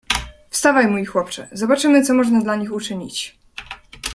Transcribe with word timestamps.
"Wstawaj, 0.49 0.87
mój 0.87 1.05
chłopcze; 1.05 1.47
zobaczymy, 1.51 2.01
co 2.03 2.13
można 2.13 2.41
dla 2.41 2.55
nich 2.55 2.71
uczynić." 2.73 3.39